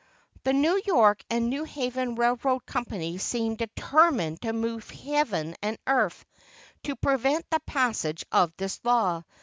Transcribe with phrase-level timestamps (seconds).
[0.45, 6.25] The New York and New Haven Railroad Company seemed determined to move heaven and earth
[6.85, 9.21] to prevent the passage of this law.